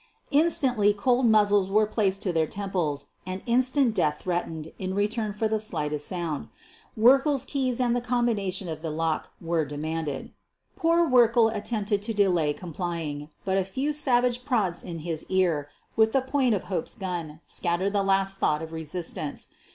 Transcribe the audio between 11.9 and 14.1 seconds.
to delay complying, but a few